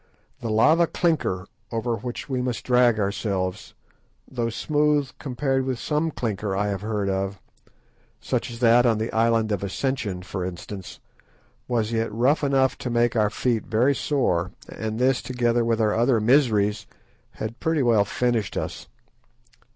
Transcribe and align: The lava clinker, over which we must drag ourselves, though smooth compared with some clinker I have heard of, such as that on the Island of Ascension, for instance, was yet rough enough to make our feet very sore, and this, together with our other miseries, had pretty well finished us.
The 0.39 0.49
lava 0.49 0.87
clinker, 0.87 1.45
over 1.71 1.95
which 1.95 2.27
we 2.27 2.41
must 2.41 2.63
drag 2.65 2.99
ourselves, 2.99 3.75
though 4.27 4.49
smooth 4.49 5.11
compared 5.19 5.63
with 5.63 5.77
some 5.77 6.09
clinker 6.09 6.55
I 6.55 6.69
have 6.69 6.81
heard 6.81 7.07
of, 7.07 7.39
such 8.19 8.49
as 8.49 8.57
that 8.61 8.83
on 8.87 8.97
the 8.97 9.11
Island 9.13 9.51
of 9.51 9.61
Ascension, 9.63 10.23
for 10.23 10.43
instance, 10.43 10.99
was 11.67 11.91
yet 11.91 12.11
rough 12.11 12.43
enough 12.43 12.79
to 12.79 12.89
make 12.89 13.15
our 13.15 13.29
feet 13.29 13.67
very 13.67 13.93
sore, 13.93 14.49
and 14.67 14.97
this, 14.97 15.21
together 15.21 15.63
with 15.63 15.79
our 15.79 15.93
other 15.93 16.19
miseries, 16.19 16.87
had 17.33 17.59
pretty 17.59 17.83
well 17.83 18.03
finished 18.03 18.57
us. 18.57 18.87